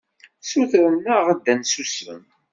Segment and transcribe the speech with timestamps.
[0.41, 2.23] Ssutren-aɣ-d ad nsusem.